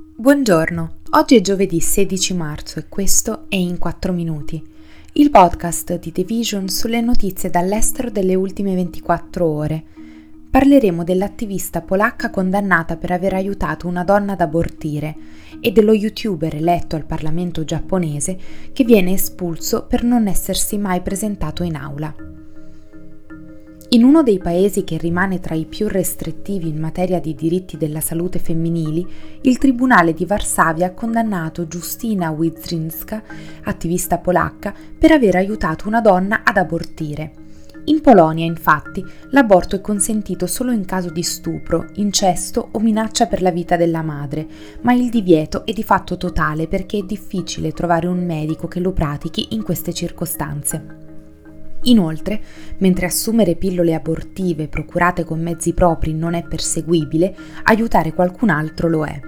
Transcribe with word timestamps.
Buongiorno, 0.00 0.98
oggi 1.10 1.34
è 1.34 1.40
giovedì 1.40 1.80
16 1.80 2.34
marzo 2.34 2.78
e 2.78 2.86
questo 2.88 3.46
è 3.48 3.56
In 3.56 3.78
4 3.78 4.12
Minuti, 4.12 4.62
il 5.14 5.30
podcast 5.30 5.98
di 5.98 6.12
The 6.12 6.22
Vision 6.22 6.68
sulle 6.68 7.00
notizie 7.00 7.50
dall'estero 7.50 8.08
delle 8.08 8.36
ultime 8.36 8.76
24 8.76 9.44
ore. 9.44 9.84
Parleremo 10.50 11.02
dell'attivista 11.02 11.80
polacca 11.82 12.30
condannata 12.30 12.96
per 12.96 13.10
aver 13.10 13.34
aiutato 13.34 13.88
una 13.88 14.04
donna 14.04 14.34
ad 14.34 14.40
abortire 14.40 15.16
e 15.60 15.72
dello 15.72 15.92
youtuber 15.92 16.54
eletto 16.54 16.94
al 16.94 17.04
Parlamento 17.04 17.64
giapponese 17.64 18.38
che 18.72 18.84
viene 18.84 19.14
espulso 19.14 19.86
per 19.86 20.04
non 20.04 20.28
essersi 20.28 20.78
mai 20.78 21.00
presentato 21.00 21.64
in 21.64 21.74
aula. 21.74 22.37
In 23.90 24.04
uno 24.04 24.22
dei 24.22 24.36
paesi 24.36 24.84
che 24.84 24.98
rimane 24.98 25.40
tra 25.40 25.54
i 25.54 25.64
più 25.64 25.88
restrittivi 25.88 26.68
in 26.68 26.78
materia 26.78 27.20
di 27.20 27.34
diritti 27.34 27.78
della 27.78 28.00
salute 28.00 28.38
femminili, 28.38 29.06
il 29.40 29.56
Tribunale 29.56 30.12
di 30.12 30.26
Varsavia 30.26 30.88
ha 30.88 30.92
condannato 30.92 31.66
Giustina 31.66 32.28
Wydrinska, 32.28 33.22
attivista 33.64 34.18
polacca, 34.18 34.74
per 34.98 35.12
aver 35.12 35.36
aiutato 35.36 35.88
una 35.88 36.02
donna 36.02 36.42
ad 36.44 36.58
abortire. 36.58 37.32
In 37.84 38.02
Polonia, 38.02 38.44
infatti, 38.44 39.02
l'aborto 39.30 39.76
è 39.76 39.80
consentito 39.80 40.46
solo 40.46 40.70
in 40.70 40.84
caso 40.84 41.08
di 41.08 41.22
stupro, 41.22 41.86
incesto 41.94 42.68
o 42.72 42.80
minaccia 42.80 43.24
per 43.24 43.40
la 43.40 43.50
vita 43.50 43.76
della 43.76 44.02
madre, 44.02 44.46
ma 44.82 44.92
il 44.92 45.08
divieto 45.08 45.64
è 45.64 45.72
di 45.72 45.82
fatto 45.82 46.18
totale 46.18 46.68
perché 46.68 46.98
è 46.98 47.04
difficile 47.04 47.72
trovare 47.72 48.06
un 48.06 48.22
medico 48.22 48.68
che 48.68 48.80
lo 48.80 48.92
pratichi 48.92 49.54
in 49.54 49.62
queste 49.62 49.94
circostanze. 49.94 51.07
Inoltre, 51.82 52.40
mentre 52.78 53.06
assumere 53.06 53.54
pillole 53.54 53.94
abortive 53.94 54.68
procurate 54.68 55.24
con 55.24 55.40
mezzi 55.40 55.72
propri 55.72 56.12
non 56.12 56.34
è 56.34 56.42
perseguibile, 56.42 57.34
aiutare 57.64 58.12
qualcun 58.12 58.50
altro 58.50 58.88
lo 58.88 59.04
è. 59.04 59.20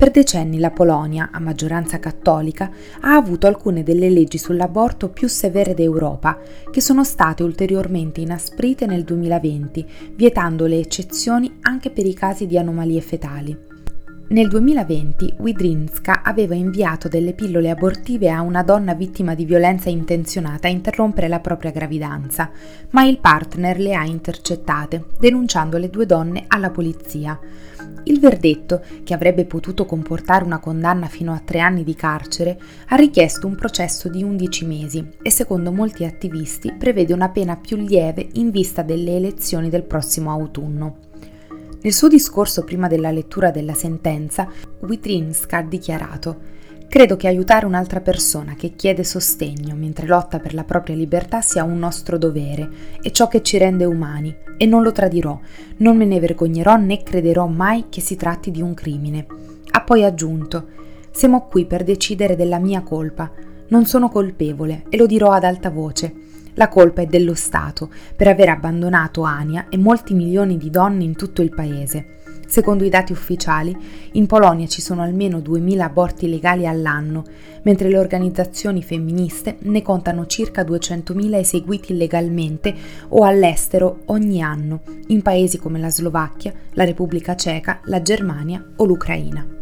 Per 0.00 0.10
decenni 0.10 0.58
la 0.58 0.70
Polonia, 0.70 1.28
a 1.30 1.38
maggioranza 1.40 1.98
cattolica, 1.98 2.70
ha 3.00 3.14
avuto 3.14 3.46
alcune 3.46 3.82
delle 3.82 4.08
leggi 4.08 4.38
sull'aborto 4.38 5.10
più 5.10 5.28
severe 5.28 5.74
d'Europa, 5.74 6.38
che 6.70 6.80
sono 6.80 7.04
state 7.04 7.42
ulteriormente 7.42 8.22
inasprite 8.22 8.86
nel 8.86 9.04
2020, 9.04 9.86
vietando 10.14 10.64
le 10.64 10.78
eccezioni 10.78 11.58
anche 11.60 11.90
per 11.90 12.06
i 12.06 12.14
casi 12.14 12.46
di 12.46 12.56
anomalie 12.56 13.02
fetali. 13.02 13.69
Nel 14.30 14.46
2020 14.46 15.34
Widrinska 15.38 16.22
aveva 16.22 16.54
inviato 16.54 17.08
delle 17.08 17.32
pillole 17.32 17.68
abortive 17.68 18.30
a 18.30 18.42
una 18.42 18.62
donna 18.62 18.94
vittima 18.94 19.34
di 19.34 19.44
violenza 19.44 19.88
intenzionata 19.88 20.68
a 20.68 20.70
interrompere 20.70 21.26
la 21.26 21.40
propria 21.40 21.72
gravidanza, 21.72 22.48
ma 22.90 23.02
il 23.02 23.18
partner 23.18 23.80
le 23.80 23.92
ha 23.92 24.04
intercettate, 24.04 25.06
denunciando 25.18 25.78
le 25.78 25.90
due 25.90 26.06
donne 26.06 26.44
alla 26.46 26.70
polizia. 26.70 27.36
Il 28.04 28.20
verdetto, 28.20 28.80
che 29.02 29.14
avrebbe 29.14 29.46
potuto 29.46 29.84
comportare 29.84 30.44
una 30.44 30.60
condanna 30.60 31.08
fino 31.08 31.32
a 31.32 31.42
tre 31.44 31.58
anni 31.58 31.82
di 31.82 31.96
carcere, 31.96 32.56
ha 32.86 32.94
richiesto 32.94 33.48
un 33.48 33.56
processo 33.56 34.08
di 34.08 34.22
11 34.22 34.64
mesi 34.64 35.08
e 35.20 35.30
secondo 35.32 35.72
molti 35.72 36.04
attivisti 36.04 36.72
prevede 36.78 37.12
una 37.12 37.30
pena 37.30 37.56
più 37.56 37.76
lieve 37.76 38.28
in 38.34 38.52
vista 38.52 38.82
delle 38.82 39.16
elezioni 39.16 39.68
del 39.68 39.82
prossimo 39.82 40.30
autunno. 40.30 41.09
Nel 41.82 41.92
suo 41.94 42.08
discorso 42.08 42.62
prima 42.62 42.88
della 42.88 43.10
lettura 43.10 43.50
della 43.50 43.72
sentenza, 43.72 44.46
Witrinska 44.80 45.58
ha 45.58 45.62
dichiarato 45.62 46.58
Credo 46.88 47.16
che 47.16 47.28
aiutare 47.28 47.66
un'altra 47.66 48.00
persona 48.00 48.54
che 48.54 48.74
chiede 48.74 49.04
sostegno 49.04 49.74
mentre 49.76 50.06
lotta 50.06 50.40
per 50.40 50.54
la 50.54 50.64
propria 50.64 50.96
libertà 50.96 51.40
sia 51.40 51.62
un 51.62 51.78
nostro 51.78 52.18
dovere 52.18 52.68
e 53.00 53.12
ciò 53.12 53.28
che 53.28 53.42
ci 53.42 53.58
rende 53.58 53.84
umani 53.84 54.36
e 54.56 54.66
non 54.66 54.82
lo 54.82 54.90
tradirò, 54.90 55.38
non 55.78 55.96
me 55.96 56.04
ne 56.04 56.18
vergognerò 56.18 56.76
né 56.76 57.02
crederò 57.02 57.46
mai 57.46 57.86
che 57.88 58.00
si 58.00 58.16
tratti 58.16 58.50
di 58.50 58.60
un 58.60 58.74
crimine. 58.74 59.26
Ha 59.70 59.82
poi 59.82 60.04
aggiunto 60.04 60.66
Siamo 61.12 61.46
qui 61.46 61.64
per 61.64 61.82
decidere 61.82 62.36
della 62.36 62.58
mia 62.58 62.82
colpa. 62.82 63.30
Non 63.68 63.86
sono 63.86 64.08
colpevole 64.08 64.84
e 64.88 64.96
lo 64.96 65.06
dirò 65.06 65.32
ad 65.32 65.44
alta 65.44 65.70
voce. 65.70 66.29
La 66.54 66.68
colpa 66.68 67.02
è 67.02 67.06
dello 67.06 67.34
Stato 67.34 67.90
per 68.16 68.28
aver 68.28 68.48
abbandonato 68.48 69.22
Ania 69.22 69.66
e 69.68 69.76
molti 69.76 70.14
milioni 70.14 70.56
di 70.56 70.70
donne 70.70 71.04
in 71.04 71.16
tutto 71.16 71.42
il 71.42 71.54
paese. 71.54 72.18
Secondo 72.50 72.82
i 72.82 72.88
dati 72.88 73.12
ufficiali, 73.12 73.76
in 74.12 74.26
Polonia 74.26 74.66
ci 74.66 74.80
sono 74.80 75.02
almeno 75.02 75.38
2.000 75.38 75.78
aborti 75.78 76.28
legali 76.28 76.66
all'anno, 76.66 77.22
mentre 77.62 77.88
le 77.88 77.96
organizzazioni 77.96 78.82
femministe 78.82 79.58
ne 79.60 79.82
contano 79.82 80.26
circa 80.26 80.62
200.000 80.62 81.34
eseguiti 81.36 81.92
illegalmente 81.92 82.74
o 83.10 83.22
all'estero 83.22 84.00
ogni 84.06 84.42
anno, 84.42 84.80
in 85.06 85.22
paesi 85.22 85.58
come 85.58 85.78
la 85.78 85.90
Slovacchia, 85.90 86.52
la 86.72 86.84
Repubblica 86.84 87.36
Ceca, 87.36 87.82
la 87.84 88.02
Germania 88.02 88.64
o 88.76 88.84
l'Ucraina. 88.84 89.59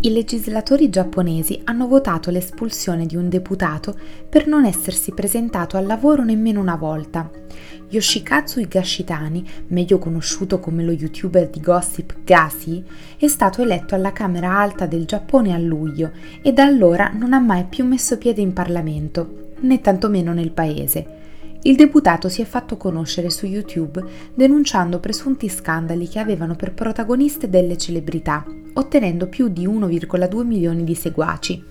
I 0.00 0.12
legislatori 0.12 0.90
giapponesi 0.90 1.60
hanno 1.64 1.88
votato 1.88 2.30
l'espulsione 2.30 3.04
di 3.04 3.16
un 3.16 3.28
deputato 3.28 3.98
per 4.28 4.46
non 4.46 4.64
essersi 4.64 5.12
presentato 5.12 5.76
al 5.76 5.86
lavoro 5.86 6.22
nemmeno 6.22 6.60
una 6.60 6.76
volta. 6.76 7.28
Yoshikazu 7.88 8.60
Higashitani, 8.60 9.44
meglio 9.68 9.98
conosciuto 9.98 10.60
come 10.60 10.84
lo 10.84 10.92
youtuber 10.92 11.48
di 11.48 11.60
gossip 11.60 12.22
Gasi, 12.22 12.84
è 13.18 13.26
stato 13.26 13.60
eletto 13.60 13.96
alla 13.96 14.12
Camera 14.12 14.56
Alta 14.56 14.86
del 14.86 15.04
Giappone 15.04 15.52
a 15.52 15.58
luglio 15.58 16.12
e 16.42 16.52
da 16.52 16.62
allora 16.62 17.10
non 17.12 17.32
ha 17.32 17.40
mai 17.40 17.64
più 17.64 17.84
messo 17.84 18.18
piede 18.18 18.40
in 18.40 18.52
Parlamento, 18.52 19.54
né 19.62 19.80
tantomeno 19.80 20.32
nel 20.32 20.52
paese. 20.52 21.27
Il 21.62 21.74
deputato 21.74 22.28
si 22.28 22.40
è 22.40 22.44
fatto 22.44 22.76
conoscere 22.76 23.30
su 23.30 23.44
YouTube 23.44 24.02
denunciando 24.32 25.00
presunti 25.00 25.48
scandali 25.48 26.08
che 26.08 26.20
avevano 26.20 26.54
per 26.54 26.72
protagoniste 26.72 27.50
delle 27.50 27.76
celebrità, 27.76 28.44
ottenendo 28.74 29.26
più 29.26 29.48
di 29.48 29.66
1,2 29.66 30.44
milioni 30.44 30.84
di 30.84 30.94
seguaci. 30.94 31.64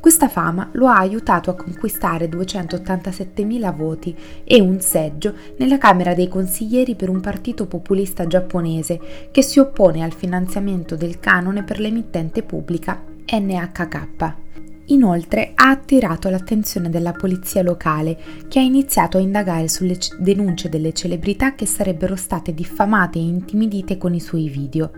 Questa 0.00 0.28
fama 0.28 0.68
lo 0.72 0.88
ha 0.88 0.98
aiutato 0.98 1.48
a 1.48 1.54
conquistare 1.54 2.28
287.000 2.28 3.74
voti 3.74 4.14
e 4.44 4.60
un 4.60 4.78
seggio 4.80 5.32
nella 5.56 5.78
Camera 5.78 6.12
dei 6.12 6.28
Consiglieri 6.28 6.94
per 6.94 7.08
un 7.08 7.20
partito 7.20 7.66
populista 7.66 8.26
giapponese 8.26 9.30
che 9.30 9.40
si 9.40 9.60
oppone 9.60 10.02
al 10.02 10.12
finanziamento 10.12 10.96
del 10.96 11.20
canone 11.20 11.62
per 11.62 11.80
l'emittente 11.80 12.42
pubblica 12.42 13.02
NHK. 13.26 14.43
Inoltre 14.86 15.52
ha 15.54 15.70
attirato 15.70 16.28
l'attenzione 16.28 16.90
della 16.90 17.12
polizia 17.12 17.62
locale 17.62 18.18
che 18.48 18.58
ha 18.58 18.62
iniziato 18.62 19.16
a 19.16 19.20
indagare 19.20 19.68
sulle 19.68 19.96
denunce 20.18 20.68
delle 20.68 20.92
celebrità 20.92 21.54
che 21.54 21.64
sarebbero 21.64 22.16
state 22.16 22.52
diffamate 22.52 23.18
e 23.18 23.22
intimidite 23.22 23.96
con 23.96 24.12
i 24.12 24.20
suoi 24.20 24.48
video. 24.48 24.90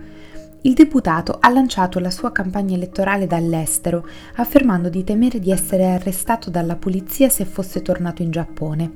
Il 0.62 0.72
deputato 0.72 1.36
ha 1.38 1.48
lanciato 1.50 2.00
la 2.00 2.10
sua 2.10 2.32
campagna 2.32 2.74
elettorale 2.74 3.28
dall'estero, 3.28 4.04
affermando 4.34 4.88
di 4.88 5.04
temere 5.04 5.38
di 5.38 5.52
essere 5.52 5.86
arrestato 5.86 6.50
dalla 6.50 6.74
polizia 6.74 7.28
se 7.28 7.44
fosse 7.44 7.82
tornato 7.82 8.22
in 8.22 8.32
Giappone 8.32 8.92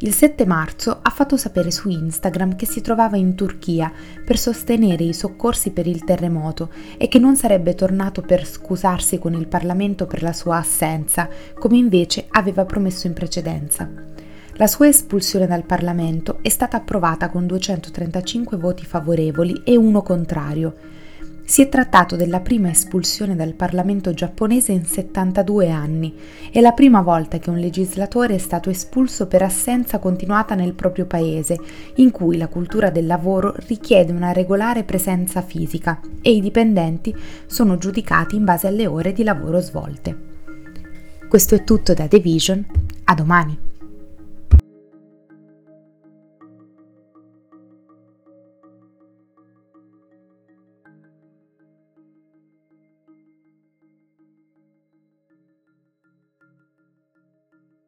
il 0.00 0.12
7 0.12 0.44
marzo 0.44 0.98
ha 1.00 1.08
fatto 1.08 1.38
sapere 1.38 1.70
su 1.70 1.88
Instagram 1.88 2.54
che 2.54 2.66
si 2.66 2.82
trovava 2.82 3.16
in 3.16 3.34
Turchia 3.34 3.90
per 4.24 4.36
sostenere 4.36 5.04
i 5.04 5.14
soccorsi 5.14 5.70
per 5.70 5.86
il 5.86 6.04
terremoto 6.04 6.68
e 6.98 7.08
che 7.08 7.18
non 7.18 7.34
sarebbe 7.34 7.74
tornato 7.74 8.20
per 8.20 8.46
scusarsi 8.46 9.18
con 9.18 9.32
il 9.32 9.46
Parlamento 9.46 10.06
per 10.06 10.22
la 10.22 10.34
sua 10.34 10.58
assenza, 10.58 11.30
come 11.58 11.78
invece 11.78 12.26
aveva 12.28 12.66
promesso 12.66 13.06
in 13.06 13.14
precedenza. 13.14 13.88
La 14.56 14.66
sua 14.66 14.88
espulsione 14.88 15.46
dal 15.46 15.64
Parlamento 15.64 16.40
è 16.42 16.50
stata 16.50 16.76
approvata 16.76 17.30
con 17.30 17.46
235 17.46 18.58
voti 18.58 18.84
favorevoli 18.84 19.62
e 19.64 19.76
uno 19.76 20.02
contrario. 20.02 20.95
Si 21.48 21.62
è 21.62 21.68
trattato 21.68 22.16
della 22.16 22.40
prima 22.40 22.70
espulsione 22.70 23.36
dal 23.36 23.54
Parlamento 23.54 24.12
giapponese 24.12 24.72
in 24.72 24.84
72 24.84 25.70
anni 25.70 26.12
e 26.50 26.60
la 26.60 26.72
prima 26.72 27.02
volta 27.02 27.38
che 27.38 27.50
un 27.50 27.58
legislatore 27.58 28.34
è 28.34 28.38
stato 28.38 28.68
espulso 28.68 29.28
per 29.28 29.42
assenza 29.42 30.00
continuata 30.00 30.56
nel 30.56 30.74
proprio 30.74 31.06
paese, 31.06 31.56
in 31.94 32.10
cui 32.10 32.36
la 32.36 32.48
cultura 32.48 32.90
del 32.90 33.06
lavoro 33.06 33.54
richiede 33.68 34.10
una 34.10 34.32
regolare 34.32 34.82
presenza 34.82 35.40
fisica 35.40 36.00
e 36.20 36.32
i 36.32 36.40
dipendenti 36.40 37.14
sono 37.46 37.78
giudicati 37.78 38.34
in 38.34 38.44
base 38.44 38.66
alle 38.66 38.88
ore 38.88 39.12
di 39.12 39.22
lavoro 39.22 39.60
svolte. 39.60 40.18
Questo 41.28 41.54
è 41.54 41.62
tutto 41.62 41.94
da 41.94 42.08
The 42.08 42.18
Vision, 42.18 42.66
a 43.04 43.14
domani! 43.14 43.65